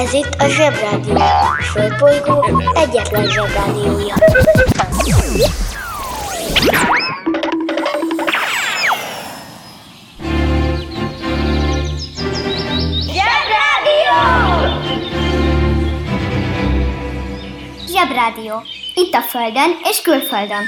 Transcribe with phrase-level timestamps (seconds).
[0.00, 1.14] Ez itt a Zsebrádió.
[1.16, 4.14] A Földbolygó egyetlen Zsebrádiója.
[13.12, 14.20] Zsebrádió!
[17.88, 18.62] Zsebrádió.
[18.94, 20.64] Itt a Földön és külföldön.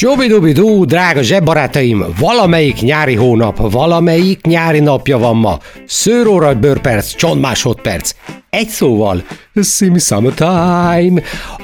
[0.00, 5.58] Sobidubidú, drága zsebbarátaim, valamelyik nyári hónap, valamelyik nyári napja van ma.
[5.86, 8.14] Szőróra bőrperc, csont másodperc.
[8.50, 9.22] Egy szóval,
[9.54, 11.22] Simi Summertime.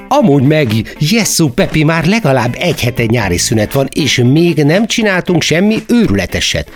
[0.08, 0.68] Amúgy meg,
[0.98, 6.70] Jessu Pepi, már legalább egy hete nyári szünet van, és még nem csináltunk semmi őrületeset.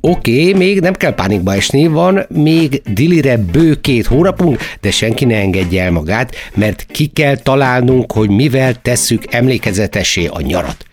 [0.00, 5.24] Oké, okay, még nem kell pánikba esni, van még dilire bő két hónapunk, de senki
[5.24, 10.84] ne engedje el magát, mert ki kell találnunk, hogy mivel tesszük emlékezetessé a nyarat.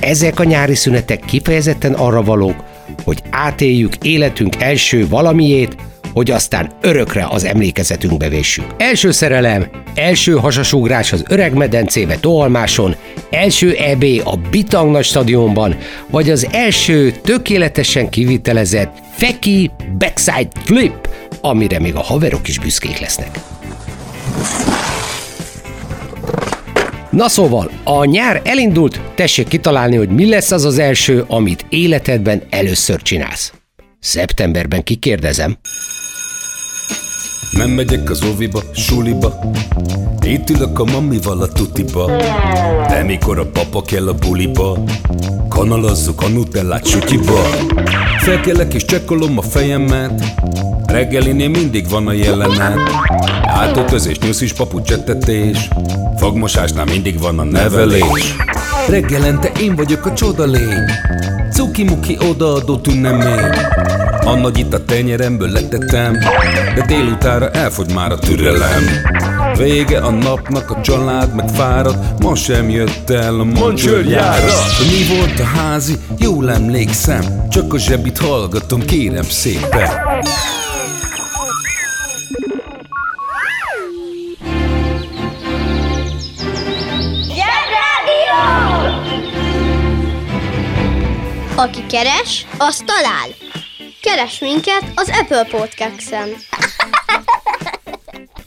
[0.00, 2.64] Ezek a nyári szünetek kifejezetten arra valók,
[3.04, 5.76] hogy átéljük életünk első valamiét,
[6.20, 8.64] hogy aztán örökre az emlékezetünkbe véssük.
[8.76, 12.94] Első szerelem, első hasasugrás az öreg medencébe Toalmáson,
[13.30, 15.76] első EB a Bitang nagy stadionban,
[16.10, 21.08] vagy az első tökéletesen kivitelezett Feki Backside Flip,
[21.40, 23.38] amire még a haverok is büszkék lesznek.
[27.10, 32.42] Na szóval, a nyár elindult, tessék kitalálni, hogy mi lesz az az első, amit életedben
[32.50, 33.59] először csinálsz.
[34.00, 35.56] Szeptemberben kikérdezem.
[37.50, 39.52] Nem megyek az óviba, suliba.
[40.22, 42.06] Itt ülök a mamival a tutiba.
[42.88, 44.78] De mikor a papa kell a buliba
[45.48, 47.40] Kanalazzuk a nutellát sütiba
[48.18, 50.24] Felkelek és csekkolom a fejemet.
[50.86, 52.90] Reggelinél mindig van a jelenet.
[53.42, 55.68] Átöltözés, nyuszis, papucsettetés
[56.16, 58.36] Fogmosásnál mindig van a nevelés.
[58.88, 60.44] Reggelente én vagyok a csoda
[61.60, 63.50] Cuki-muki odaadó tünnemény
[64.24, 66.12] A nagy itt a tenyeremből letettem
[66.74, 68.84] De délutára elfogy már a türelem.
[69.56, 75.40] Vége a napnak, a család meg fárad Ma sem jött el a mancsőrjára Mi volt
[75.40, 75.98] a házi?
[76.18, 79.88] Jól emlékszem Csak a zsebit hallgatom, kérem szépen
[91.60, 93.28] Aki keres, az talál.
[94.00, 96.28] Keres minket az Apple Podcast-en.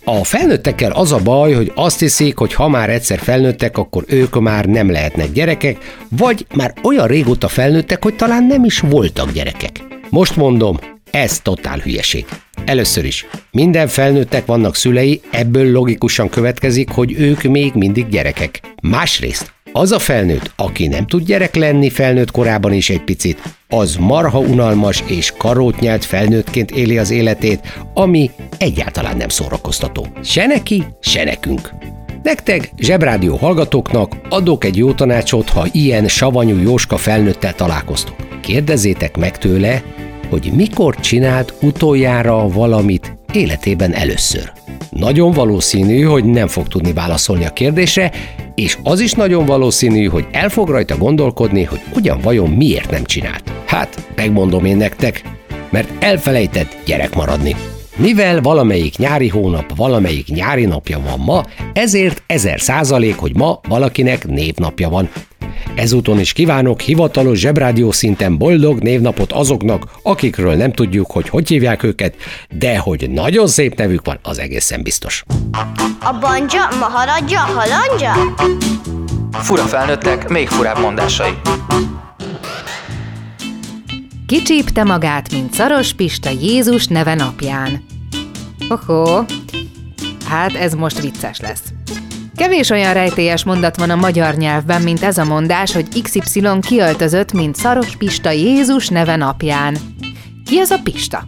[0.03, 4.39] A felnőttekkel az a baj, hogy azt hiszik, hogy ha már egyszer felnőttek, akkor ők
[4.39, 9.83] már nem lehetnek gyerekek, vagy már olyan régóta felnőttek, hogy talán nem is voltak gyerekek.
[10.09, 10.79] Most mondom,
[11.11, 12.25] ez totál hülyeség.
[12.65, 18.59] Először is, minden felnőttek vannak szülei, ebből logikusan következik, hogy ők még mindig gyerekek.
[18.81, 23.95] Másrészt, az a felnőtt, aki nem tud gyerek lenni felnőtt korában is egy picit, az
[23.95, 27.59] marha unalmas és karót nyelt felnőttként éli az életét,
[27.93, 30.07] ami egyáltalán nem szórakoztató.
[30.23, 31.73] Se neki, se nekünk.
[32.23, 38.15] Nektek, zsebrádió hallgatóknak adok egy jó tanácsot, ha ilyen savanyú Jóska felnőttel találkoztok.
[38.41, 39.83] Kérdezzétek meg tőle,
[40.29, 44.51] hogy mikor csinált utoljára valamit életében először.
[44.89, 48.11] Nagyon valószínű, hogy nem fog tudni válaszolni a kérdésre,
[48.55, 53.03] és az is nagyon valószínű, hogy el fog rajta gondolkodni, hogy ugyan vajon miért nem
[53.03, 53.51] csinált.
[53.65, 55.21] Hát, megmondom én nektek,
[55.69, 57.55] mert elfelejtett gyerek maradni.
[57.95, 64.27] Mivel valamelyik nyári hónap, valamelyik nyári napja van ma, ezért ezer százalék, hogy ma valakinek
[64.27, 65.09] névnapja van.
[65.75, 71.83] Ezúton is kívánok hivatalos zsebrádió szinten boldog névnapot azoknak, akikről nem tudjuk, hogy hogy hívják
[71.83, 72.15] őket,
[72.49, 75.23] de hogy nagyon szép nevük van, az egészen biztos.
[75.99, 78.13] A banja, maharadja, halandja?
[79.31, 81.31] Fura felnőttek, még furább mondásai.
[84.27, 87.83] Kicsípte magát, mint Szaros Pista Jézus neve napján.
[88.69, 89.25] Ohó,
[90.27, 91.72] hát ez most vicces lesz.
[92.43, 97.31] Kevés olyan rejtélyes mondat van a magyar nyelvben, mint ez a mondás, hogy XY kiöltözött,
[97.31, 99.77] mint Szaros Pista Jézus neve napján.
[100.45, 101.23] Ki az a Pista?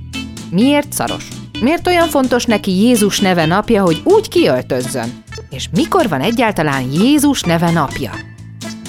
[0.52, 1.28] Miért szaros?
[1.60, 5.24] Miért olyan fontos neki Jézus neve napja, hogy úgy kiöltözzön?
[5.50, 8.12] És mikor van egyáltalán Jézus neve napja?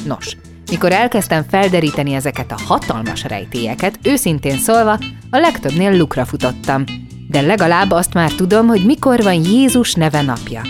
[0.06, 0.36] Nos,
[0.70, 4.98] mikor elkezdtem felderíteni ezeket a hatalmas rejtélyeket, őszintén szólva,
[5.30, 6.84] a legtöbbnél lukra futottam.
[7.28, 10.62] De legalább azt már tudom, hogy mikor van Jézus neve napja.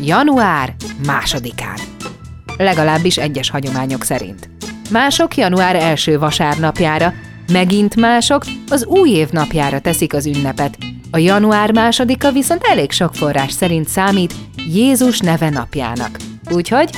[0.00, 0.74] Január
[1.06, 1.76] másodikán.
[2.56, 4.48] Legalábbis egyes hagyományok szerint.
[4.90, 7.12] Mások január első vasárnapjára,
[7.52, 10.78] megint mások az új év napjára teszik az ünnepet.
[11.10, 14.34] A január másodika viszont elég sok forrás szerint számít
[14.72, 16.16] Jézus neve napjának.
[16.50, 16.90] Úgyhogy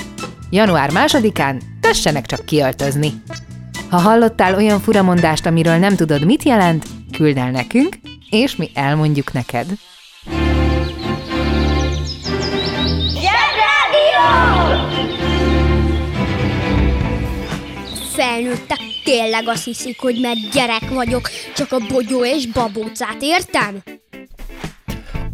[0.50, 3.12] január másodikán tessenek csak kiöltözni.
[3.90, 7.98] Ha hallottál olyan furamondást, amiről nem tudod, mit jelent, küld el nekünk,
[8.30, 9.66] és mi elmondjuk neked.
[18.16, 23.82] Felnőttek tényleg azt hiszik, hogy mert gyerek vagyok, csak a bogyó és babócát értem?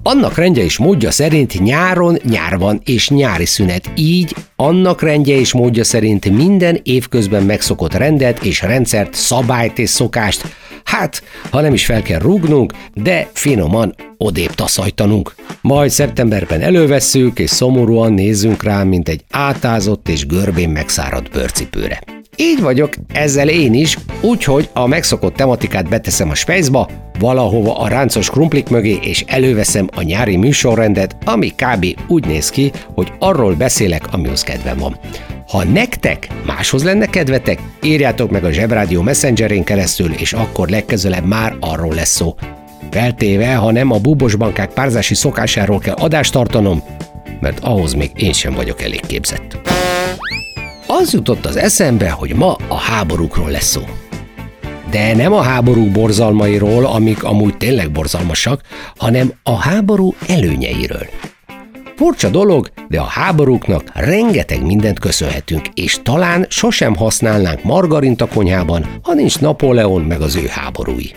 [0.02, 5.52] Annak rendje és módja szerint nyáron nyár van és nyári szünet, így annak rendje és
[5.52, 11.84] módja szerint minden évközben megszokott rendet és rendszert, szabályt és szokást, hát, ha nem is
[11.84, 15.34] fel kell rúgnunk, de finoman odébb taszajtanunk.
[15.60, 22.11] Majd szeptemberben elővesszük, és szomorúan nézzünk rá, mint egy átázott és görbén megszáradt bőrcipőre.
[22.36, 26.88] Így vagyok ezzel én is, úgyhogy a megszokott tematikát beteszem a spejzba,
[27.18, 31.86] valahova a ráncos krumplik mögé, és előveszem a nyári műsorrendet, ami kb.
[32.08, 34.98] úgy néz ki, hogy arról beszélek, amihoz kedvem van.
[35.48, 41.56] Ha nektek máshoz lenne kedvetek, írjátok meg a Zsebrádió Messengerén keresztül, és akkor legközelebb már
[41.60, 42.34] arról lesz szó.
[42.90, 46.82] Feltéve, ha nem a búbos bankák párzási szokásáról kell adást tartanom,
[47.40, 49.71] mert ahhoz még én sem vagyok elég képzett.
[51.00, 53.80] Az jutott az eszembe, hogy ma a háborúkról lesz szó.
[54.90, 58.60] De nem a háború borzalmairól, amik amúgy tényleg borzalmasak,
[58.96, 61.06] hanem a háború előnyeiről.
[61.96, 68.86] Furcsa dolog, de a háborúknak rengeteg mindent köszönhetünk, és talán sosem használnánk margarint a konyhában,
[69.02, 71.10] ha nincs Napóleon meg az ő háborúi.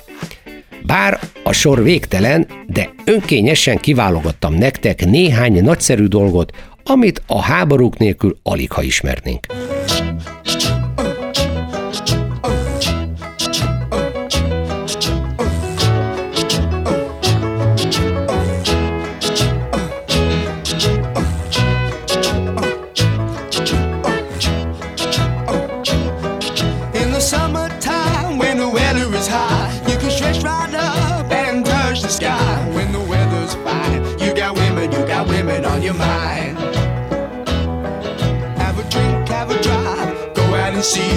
[0.86, 6.52] Bár a sor végtelen, de önkényesen kiválogattam nektek néhány nagyszerű dolgot,
[6.88, 9.46] amit a háborúk nélkül alig ha ismernénk.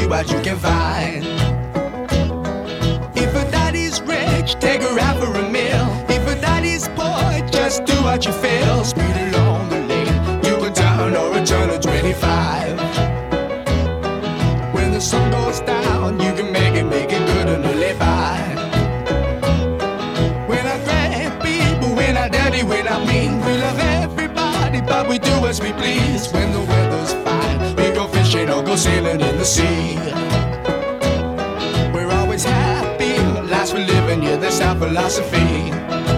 [0.09, 1.25] What you can find.
[3.15, 5.87] If a daddy's rich, take her out for a meal.
[6.09, 8.85] If a daddy's poor, just do what you feel.
[8.85, 12.79] Speed along the lane, you can down or a turn of 25.
[14.75, 18.39] When the sun goes down, you can make it, make it good and live by.
[20.49, 25.19] When I grab people, when I dirty, when I mean, we love everybody, but we
[25.19, 26.33] do as we please.
[26.33, 29.97] When the weather's fine, we go fishing or go sailing sea.
[31.95, 33.17] We're always happy,
[33.49, 36.18] life's for living, yeah, that's our philosophy.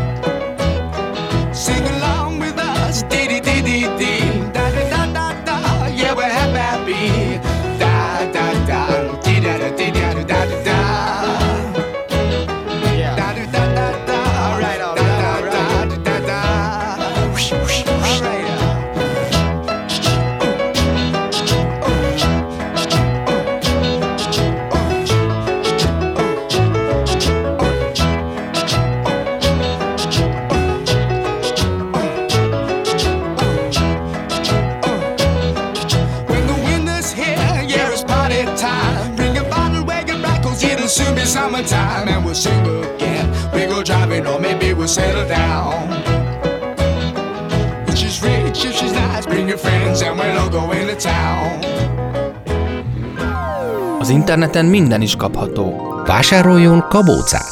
[54.30, 55.94] Interneten minden is kapható.
[56.06, 57.50] Vásároljon kabócát!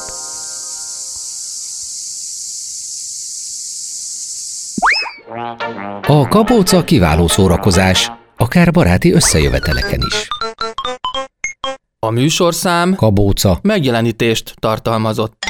[6.07, 10.29] A kabóca kiváló szórakozás, akár baráti összejöveteleken is.
[11.99, 13.59] A műsorszám Kabóca.
[13.63, 15.43] megjelenítést tartalmazott.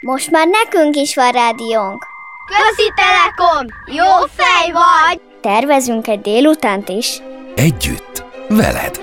[0.00, 2.06] Most már nekünk is van rádiónk.
[2.46, 3.66] Közi Telekom!
[3.86, 5.20] Jó fej vagy!
[5.40, 7.20] Tervezünk egy délutánt is.
[7.58, 9.00] Együtt, veled.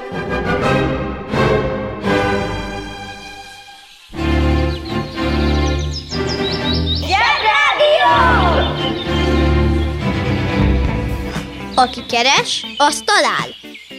[6.99, 8.13] Zsebrádió!
[11.75, 13.47] Aki keres, az talál.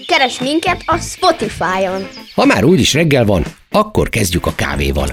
[0.06, 2.08] Keres minket a Spotify-on.
[2.34, 5.08] Ha már úgyis reggel van, akkor kezdjük a kávéval.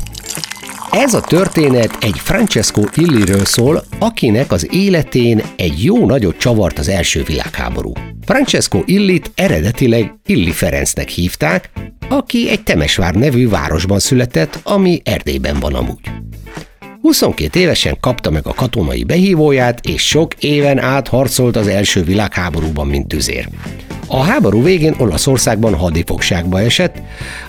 [0.95, 6.87] Ez a történet egy Francesco Illiről szól, akinek az életén egy jó nagyot csavart az
[6.87, 7.91] első világháború.
[8.25, 11.69] Francesco Illit eredetileg Illi Ferencnek hívták,
[12.09, 16.11] aki egy Temesvár nevű városban született, ami Erdélyben van amúgy.
[17.01, 22.87] 22 évesen kapta meg a katonai behívóját, és sok éven át harcolt az első világháborúban,
[22.87, 23.47] mint tüzér.
[24.13, 26.95] A háború végén Olaszországban hadifogságba esett,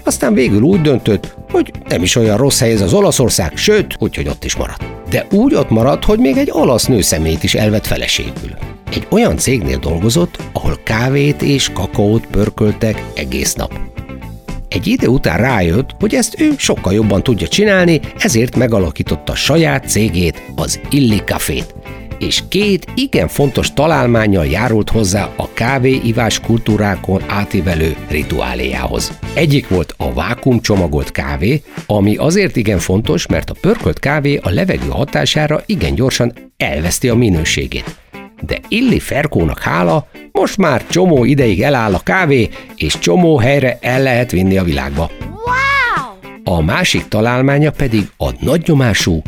[0.05, 4.45] aztán végül úgy döntött, hogy nem is olyan rossz hely az Olaszország, sőt, úgyhogy ott
[4.45, 4.85] is maradt.
[5.11, 8.51] De úgy ott maradt, hogy még egy olasz nőszemélyt is elvett feleségül.
[8.93, 13.79] Egy olyan cégnél dolgozott, ahol kávét és kakaót pörköltek egész nap.
[14.69, 20.43] Egy idő után rájött, hogy ezt ő sokkal jobban tudja csinálni, ezért megalakította saját cégét,
[20.55, 21.75] az Illi Cafét,
[22.19, 29.19] és két igen fontos találmányjal járult hozzá a kávéivás kultúrákon átívelő rituáléjához.
[29.35, 34.89] Egyik volt a vákumcsomagolt kávé, ami azért igen fontos, mert a pörkölt kávé a levegő
[34.89, 37.97] hatására igen gyorsan elveszti a minőségét.
[38.41, 44.03] De Illi Ferkónak hála, most már csomó ideig eláll a kávé, és csomó helyre el
[44.03, 45.11] lehet vinni a világba.
[46.45, 49.23] A másik találmánya pedig a nagynyomású,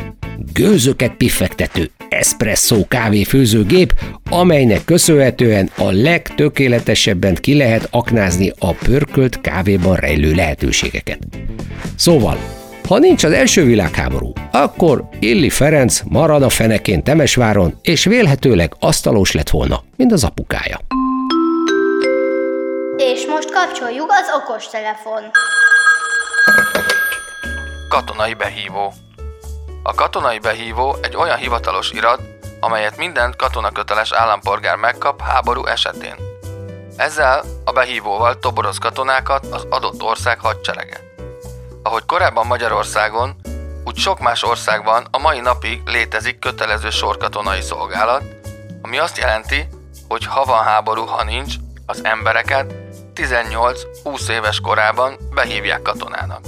[0.52, 3.93] gőzöket piffektető espresso kávéfőzőgép,
[4.31, 11.19] amelynek köszönhetően a legtökéletesebben ki lehet aknázni a pörkölt kávéban rejlő lehetőségeket.
[11.97, 12.38] Szóval,
[12.88, 19.33] ha nincs az első világháború, akkor Illi Ferenc marad a fenekén Temesváron, és vélhetőleg asztalos
[19.33, 20.78] lett volna, mint az apukája.
[22.97, 25.23] És most kapcsoljuk az okostelefon.
[27.88, 28.93] Katonai behívó.
[29.88, 32.21] A katonai behívó egy olyan hivatalos irat,
[32.61, 36.14] amelyet minden katonaköteles állampolgár megkap háború esetén.
[36.97, 41.00] Ezzel a behívóval toboroz katonákat az adott ország hadserege.
[41.83, 43.37] Ahogy korábban Magyarországon,
[43.85, 48.23] úgy sok más országban a mai napig létezik kötelező sorkatonai szolgálat,
[48.83, 49.69] ami azt jelenti,
[50.09, 51.55] hogy ha van háború, ha nincs,
[51.87, 52.75] az embereket
[53.14, 56.40] 18-20 éves korában behívják katonának.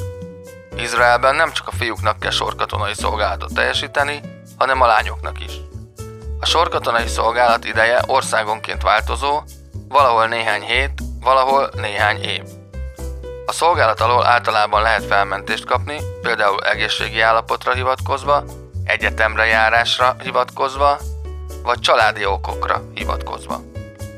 [0.80, 4.20] Izraelben nem csak a fiúknak kell sorkatonai szolgálatot teljesíteni,
[4.58, 5.52] hanem a lányoknak is.
[6.40, 9.42] A sorkatonai szolgálat ideje országonként változó,
[9.88, 12.42] valahol néhány hét, valahol néhány év.
[13.46, 18.44] A szolgálat alól általában lehet felmentést kapni, például egészségi állapotra hivatkozva,
[18.84, 20.98] egyetemre járásra hivatkozva,
[21.62, 23.60] vagy családi okokra hivatkozva.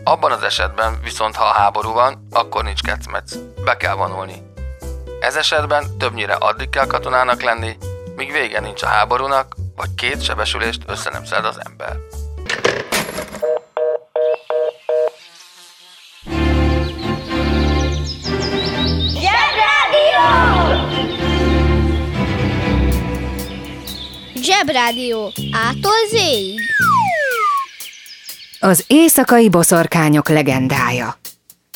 [0.05, 4.50] Abban az esetben viszont, ha a háború van, akkor nincs kecmec, be kell vonulni.
[5.21, 7.77] Ez esetben többnyire addig kell katonának lenni,
[8.17, 11.97] míg vége nincs a háborúnak, vagy két sebesülést össze nem szed az ember.
[24.43, 25.33] Zsebrádió.
[25.53, 26.61] Ától zéig.
[28.61, 31.20] Az éjszakai boszorkányok legendája.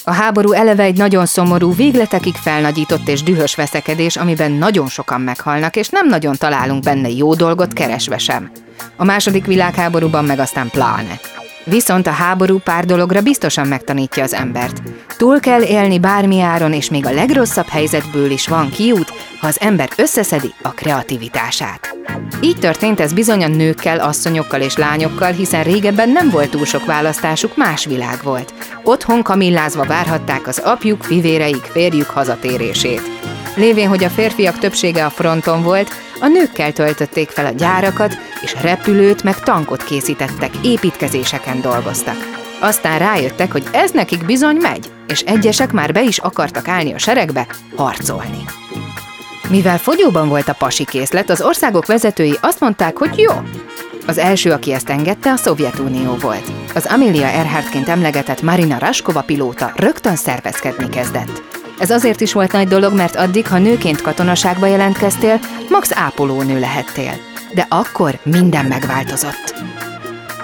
[0.07, 5.77] A háború eleve egy nagyon szomorú, végletekig felnagyított és dühös veszekedés, amiben nagyon sokan meghalnak,
[5.77, 8.51] és nem nagyon találunk benne jó dolgot keresve sem.
[8.97, 11.21] A második világháborúban meg aztán pláne.
[11.65, 14.83] Viszont a háború pár dologra biztosan megtanítja az embert.
[15.17, 19.61] Túl kell élni bármi áron, és még a legrosszabb helyzetből is van kiút, ha az
[19.61, 21.97] ember összeszedi a kreativitását.
[22.41, 26.85] Így történt ez bizony a nőkkel, asszonyokkal és lányokkal, hiszen régebben nem volt túl sok
[26.85, 28.55] választásuk, más világ volt.
[28.83, 33.11] Otthon kamillázva várhatták az apjuk, fivéreik, férjük hazatérését.
[33.57, 35.91] Lévén, hogy a férfiak többsége a fronton volt,
[36.25, 42.17] a nőkkel töltötték fel a gyárakat, és repülőt meg tankot készítettek, építkezéseken dolgoztak.
[42.61, 46.99] Aztán rájöttek, hogy ez nekik bizony megy, és egyesek már be is akartak állni a
[46.99, 48.45] seregbe, harcolni.
[49.49, 53.33] Mivel fogyóban volt a pasi készlet, az országok vezetői azt mondták, hogy jó.
[54.07, 56.53] Az első, aki ezt engedte, a Szovjetunió volt.
[56.75, 61.64] Az Amelia Earhartként emlegetett Marina Raskova pilóta rögtön szervezkedni kezdett.
[61.79, 67.13] Ez azért is volt nagy dolog, mert addig, ha nőként katonaságba jelentkeztél, max ápolónő lehettél.
[67.55, 69.55] De akkor minden megváltozott.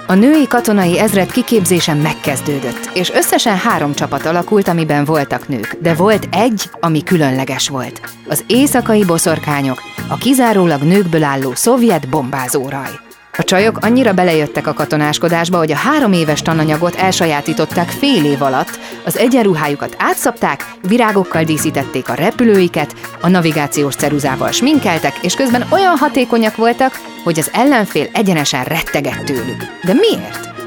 [0.07, 5.93] A női katonai ezred kiképzése megkezdődött, és összesen három csapat alakult, amiben voltak nők, de
[5.93, 8.01] volt egy, ami különleges volt.
[8.27, 13.10] Az éjszakai boszorkányok, a kizárólag nőkből álló szovjet bombázóraj.
[13.37, 18.79] A csajok annyira belejöttek a katonáskodásba, hogy a három éves tananyagot elsajátították fél év alatt,
[19.05, 26.55] az egyenruhájukat átszapták, virágokkal díszítették a repülőiket, a navigációs ceruzával sminkeltek, és közben olyan hatékonyak
[26.55, 29.65] voltak, hogy az ellenfél egyenesen rettegett tőlük.
[29.83, 30.60] De miért?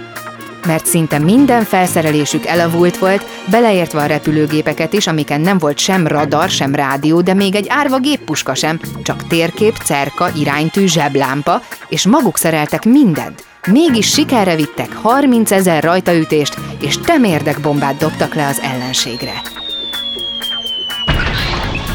[0.66, 6.48] Mert szinte minden felszerelésük elavult volt, beleértve a repülőgépeket is, amiken nem volt sem radar,
[6.48, 12.38] sem rádió, de még egy árva géppuska sem, csak térkép, cerka, iránytű, zseblámpa, és maguk
[12.38, 13.44] szereltek mindent.
[13.66, 19.63] Mégis sikerre vittek 30 ezer rajtaütést, és temérdekbombát dobtak le az ellenségre.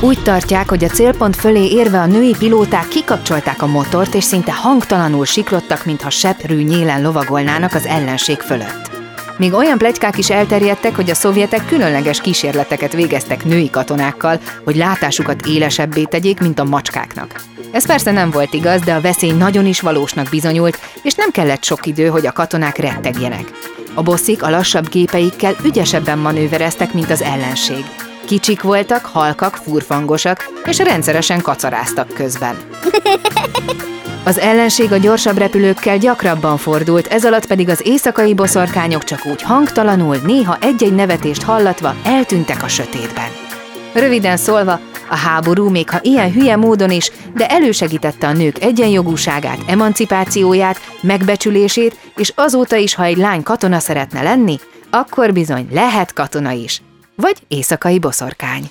[0.01, 4.53] Úgy tartják, hogy a célpont fölé érve a női pilóták kikapcsolták a motort, és szinte
[4.53, 8.91] hangtalanul siklottak, mintha seprű nyélen lovagolnának az ellenség fölött.
[9.37, 15.45] Még olyan plegykák is elterjedtek, hogy a szovjetek különleges kísérleteket végeztek női katonákkal, hogy látásukat
[15.45, 17.41] élesebbé tegyék, mint a macskáknak.
[17.71, 21.63] Ez persze nem volt igaz, de a veszély nagyon is valósnak bizonyult, és nem kellett
[21.63, 23.51] sok idő, hogy a katonák rettegjenek.
[23.93, 27.85] A bosszik a lassabb gépeikkel ügyesebben manővereztek, mint az ellenség.
[28.29, 32.57] Kicsik voltak, halkak, furfangosak, és rendszeresen kacaráztak közben.
[34.23, 39.41] Az ellenség a gyorsabb repülőkkel gyakrabban fordult, ez alatt pedig az éjszakai boszorkányok csak úgy
[39.41, 43.29] hangtalanul, néha egy-egy nevetést hallatva eltűntek a sötétben.
[43.93, 49.59] Röviden szólva, a háború még ha ilyen hülye módon is, de elősegítette a nők egyenjogúságát,
[49.67, 54.59] emancipációját, megbecsülését, és azóta is, ha egy lány katona szeretne lenni,
[54.89, 56.81] akkor bizony lehet katona is.
[57.21, 58.63] Vagy éjszakai boszorkány.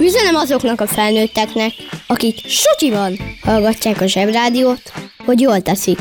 [0.00, 1.72] Üzenem azoknak a felnőtteknek,
[2.06, 4.92] akik sutyiban hallgatják a zsebrádiót,
[5.24, 5.98] hogy jól teszik.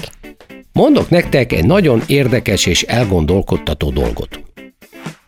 [0.74, 4.40] Mondok nektek egy nagyon érdekes és elgondolkodtató dolgot.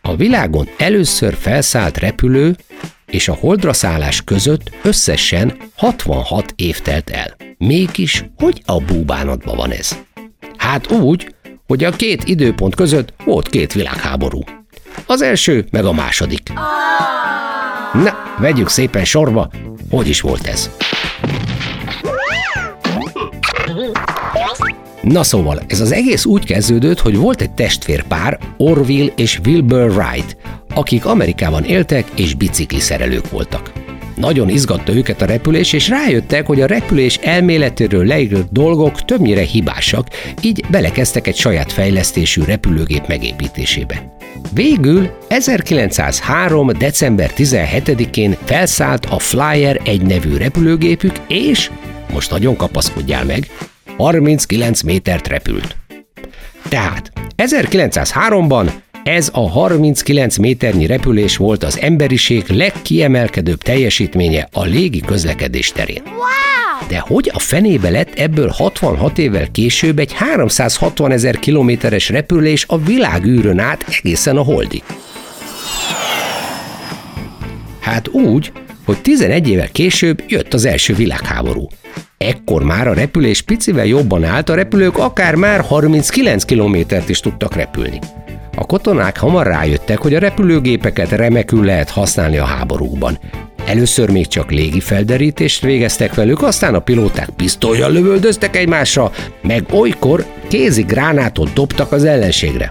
[0.02, 2.56] A világon először felszállt repülő
[3.06, 7.36] és a holdra szállás között összesen 66 év telt el.
[7.58, 9.98] Mégis, hogy a búbánatban van ez?
[10.56, 11.34] Hát úgy,
[11.66, 14.40] hogy a két időpont között volt két világháború.
[15.06, 16.52] Az első, meg a második.
[17.92, 19.50] Na, vegyük szépen sorba,
[19.90, 20.70] hogy is volt ez.
[25.02, 30.36] Na szóval, ez az egész úgy kezdődött, hogy volt egy testvérpár, Orville és Wilbur Wright,
[30.76, 33.72] akik Amerikában éltek és bicikliszerelők voltak.
[34.14, 40.06] Nagyon izgatta őket a repülés, és rájöttek, hogy a repülés elméletéről leírt dolgok többnyire hibásak,
[40.42, 44.16] így belekezdtek egy saját fejlesztésű repülőgép megépítésébe.
[44.52, 46.70] Végül 1903.
[46.78, 51.70] december 17-én felszállt a Flyer egy nevű repülőgépük, és,
[52.12, 53.50] most nagyon kapaszkodjál meg,
[53.96, 55.76] 39 métert repült.
[56.68, 58.70] Tehát 1903-ban
[59.06, 66.02] ez a 39 méternyi repülés volt az emberiség legkiemelkedőbb teljesítménye a légi közlekedés terén.
[66.88, 72.78] De hogy a fenébe lett ebből 66 évvel később egy 360 ezer kilométeres repülés a
[72.78, 74.82] világűrön át egészen a holdig?
[77.80, 78.52] Hát úgy,
[78.84, 81.68] hogy 11 évvel később jött az első világháború.
[82.18, 87.54] Ekkor már a repülés picivel jobban állt, a repülők akár már 39 kilométert is tudtak
[87.54, 87.98] repülni.
[88.58, 93.18] A katonák hamar rájöttek, hogy a repülőgépeket remekül lehet használni a háborúkban.
[93.66, 100.24] Először még csak légi felderítést végeztek velük, aztán a pilóták pisztolyjal lövöldöztek egymásra, meg olykor
[100.48, 102.70] kézi gránátot dobtak az ellenségre.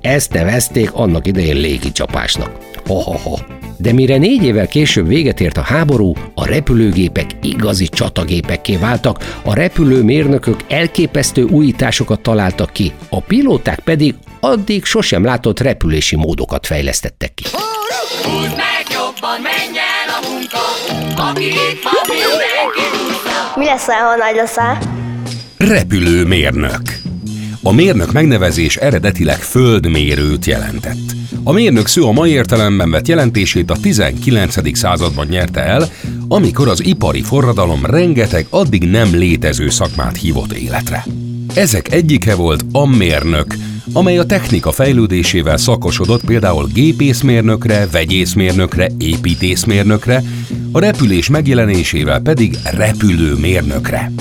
[0.00, 2.50] Ezt nevezték annak idején légi csapásnak.
[2.86, 3.38] Ha-ha-ha.
[3.76, 9.54] De mire négy évvel később véget ért a háború, a repülőgépek igazi csatagépekké váltak, a
[9.54, 17.44] repülőmérnökök elképesztő újításokat találtak ki, a pilóták pedig addig sosem látott repülési módokat fejlesztettek ki.
[18.22, 20.58] Húzd meg jobban, menj el a munka,
[21.30, 23.52] aki itt van, mindenki húzza.
[23.56, 24.78] Mi lesz, ha nagy leszel?
[25.56, 26.82] Repülőmérnök.
[27.62, 31.10] A mérnök megnevezés eredetileg földmérőt jelentett.
[31.44, 34.76] A mérnök szó a mai értelemben vett jelentését a 19.
[34.78, 35.88] században nyerte el,
[36.28, 41.04] amikor az ipari forradalom rengeteg addig nem létező szakmát hívott életre.
[41.54, 43.54] Ezek egyike volt a mérnök,
[43.92, 50.22] amely a technika fejlődésével szakosodott például gépészmérnökre, vegyészmérnökre, építészmérnökre,
[50.72, 54.12] a repülés megjelenésével pedig repülőmérnökre.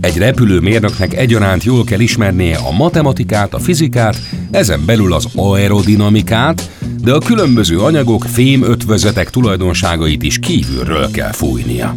[0.00, 4.18] Egy repülőmérnöknek egyaránt jól kell ismernie a matematikát, a fizikát,
[4.50, 6.70] ezen belül az aerodinamikát,
[7.02, 11.96] de a különböző anyagok, fém ötvözetek tulajdonságait is kívülről kell fújnia.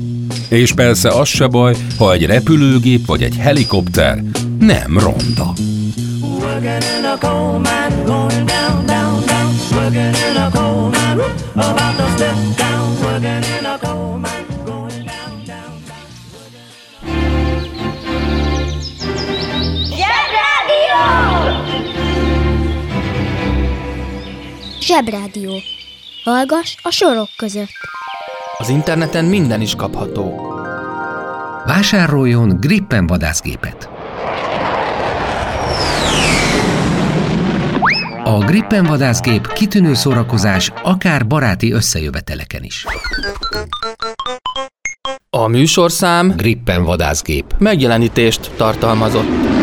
[0.50, 4.24] És persze az se baj, ha egy repülőgép vagy egy helikopter
[4.60, 5.54] nem ronda.
[6.40, 9.54] Working in a coal mine, going down, down, down.
[9.72, 11.20] Working in a coal mine,
[11.54, 12.96] about to step down.
[13.02, 16.06] Working in a coal mine, going down, down, down.
[24.80, 25.52] Zsebrádió.
[26.24, 27.74] Hallgass a sorok között.
[28.58, 30.54] Az interneten minden is kapható.
[31.66, 33.90] Vásároljon Gripen vadászgépet.
[38.28, 42.86] A Gripen vadászgép kitűnő szórakozás akár baráti összejöveteleken is.
[45.30, 47.56] A műsorszám Gripen vadászgép.
[47.58, 49.55] megjelenítést tartalmazott.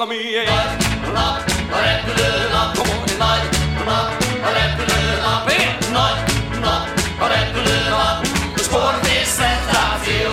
[0.00, 0.06] A.
[0.06, 3.48] Nagy nap, a repülőnap, komoly nagy
[3.84, 6.22] nap, a repülőnap, én nagy
[6.60, 6.88] nap,
[7.20, 10.30] a repülőnap, sport és szenzáció.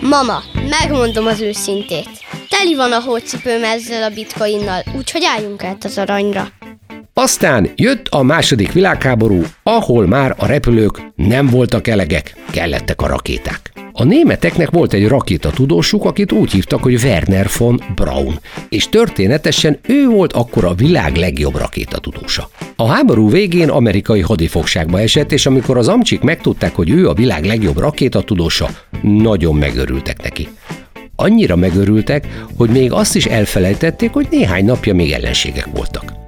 [0.00, 2.08] Mama, megmondom az őszintét.
[2.48, 6.48] Teli van a hócipőm ezzel a bitcoinnal, úgyhogy álljunk át az aranyra.
[7.22, 13.72] Aztán jött a második világháború, ahol már a repülők nem voltak elegek, kellettek a rakéták.
[13.92, 20.06] A németeknek volt egy rakétatudósuk, akit úgy hívtak, hogy Werner von Braun, és történetesen ő
[20.06, 22.48] volt akkor a világ legjobb rakétatudósa.
[22.76, 27.44] A háború végén amerikai hadifogságba esett, és amikor az amcsik megtudták, hogy ő a világ
[27.44, 28.68] legjobb rakétatudósa,
[29.02, 30.48] nagyon megörültek neki.
[31.16, 36.19] Annyira megörültek, hogy még azt is elfelejtették, hogy néhány napja még ellenségek voltak.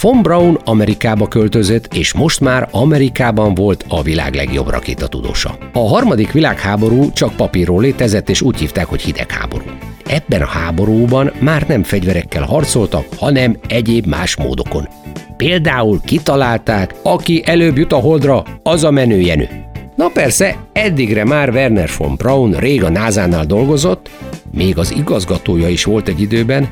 [0.00, 5.58] Von Braun Amerikába költözött, és most már Amerikában volt a világ legjobb rakétatudósa.
[5.72, 9.64] A harmadik világháború csak papíról létezett, és úgy hívták, hogy hidegháború.
[10.06, 14.88] Ebben a háborúban már nem fegyverekkel harcoltak, hanem egyéb más módokon.
[15.36, 19.48] Például kitalálták, aki előbb jut a holdra, az a menő jenő.
[19.96, 24.10] Na persze, eddigre már Werner von Braun rég a NASA-nál dolgozott,
[24.52, 26.68] még az igazgatója is volt egy időben,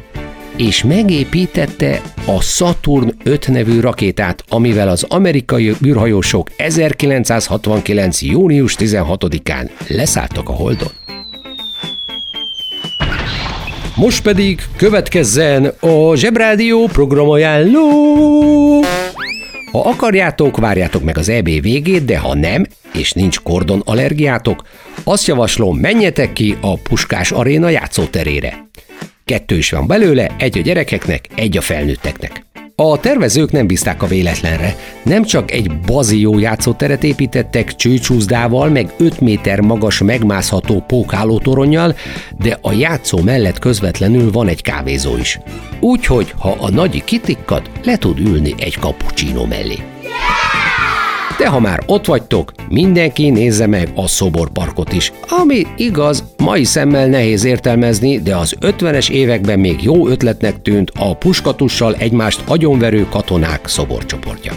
[0.58, 8.22] és megépítette a Saturn 5 nevű rakétát, amivel az amerikai űrhajósok 1969.
[8.22, 10.90] június 16-án leszálltak a Holdon.
[13.96, 18.82] Most pedig következzen a Zsebrádió programajánló!
[19.72, 24.62] Ha akarjátok, várjátok meg az EB végét, de ha nem, és nincs kordon allergiátok,
[25.04, 28.68] azt javaslom, menjetek ki a Puskás Aréna játszóterére.
[29.28, 32.44] Kettő is van belőle, egy a gyerekeknek, egy a felnőtteknek.
[32.74, 34.76] A tervezők nem bízták a véletlenre.
[35.02, 41.96] Nem csak egy bazió játszóteret építettek csőcsúszdával, meg 5 méter magas megmászható pókhálótoronnyal,
[42.38, 45.38] de a játszó mellett közvetlenül van egy kávézó is.
[45.80, 49.78] Úgyhogy, ha a nagyi kitikkad, le tud ülni egy cappuccino mellé.
[51.38, 57.06] De ha már ott vagytok, mindenki nézze meg a szoborparkot is, ami igaz, mai szemmel
[57.06, 63.66] nehéz értelmezni, de az 50-es években még jó ötletnek tűnt a puskatussal egymást agyonverő katonák
[63.66, 64.52] szoborcsoportja.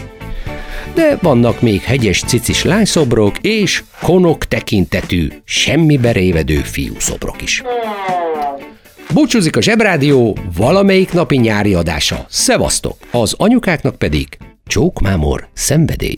[0.94, 7.62] De vannak még hegyes cicis lányszobrok és konok tekintetű, semmibe révedő fiúszobrok is.
[9.12, 12.26] Búcsúzik a Zsebrádió valamelyik napi nyári adása.
[12.28, 12.96] Szevasztok!
[13.10, 14.26] Az anyukáknak pedig
[14.66, 16.16] csókmámor szenvedély.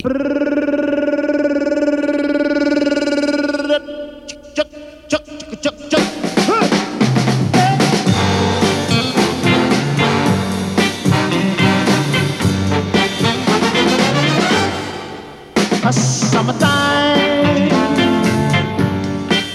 [15.85, 17.69] a summertime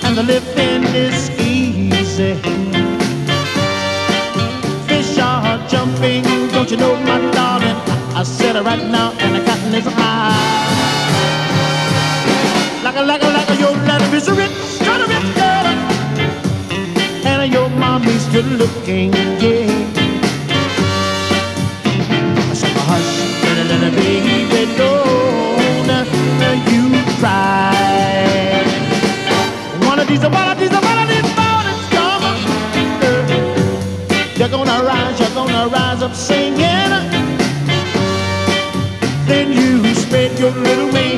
[0.04, 2.34] and the living is easy.
[4.86, 6.22] Fish are jumping,
[6.52, 7.69] don't you know, my darling?
[8.20, 10.36] I said it right now, and the cotton is high.
[12.84, 15.66] Like a, like a, like a, your daddy is rich, kind of rich girl,
[17.24, 19.72] and your mommy's good looking, yeah.
[22.44, 23.10] I said, hush,
[23.42, 25.88] little, little baby, don't
[26.68, 28.60] you cry.
[29.88, 32.36] One of these, one of these, one of these mornings come.
[34.36, 36.69] You're gonna rise, you're gonna rise up singing.
[40.56, 41.09] little me.